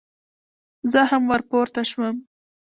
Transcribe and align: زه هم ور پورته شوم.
زه 0.91 0.99
هم 1.09 1.23
ور 1.29 1.41
پورته 1.49 1.81
شوم. 1.89 2.15